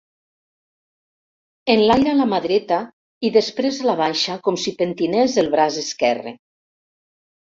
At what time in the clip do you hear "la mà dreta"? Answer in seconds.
2.21-2.79